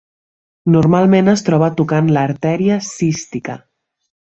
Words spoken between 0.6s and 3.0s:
Normalment es troba tocant l'artèria